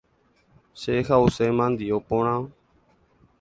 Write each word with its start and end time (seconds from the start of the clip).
Che 0.79 0.95
ha’use 1.07 1.45
mandio 1.57 1.97
porã. 2.07 2.35